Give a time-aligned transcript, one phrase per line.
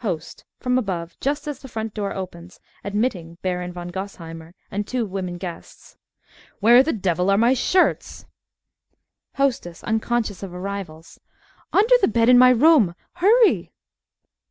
[0.00, 5.38] HOST (from above, just as front door opens, admitting Baron von Gosheimer and two women
[5.38, 5.96] guests)
[6.58, 8.26] Where the devil are my shirts?
[9.36, 11.18] HOSTESS (unconscious of arrivals)
[11.72, 12.94] Under the bed in my room.
[13.24, 13.72] Hurry!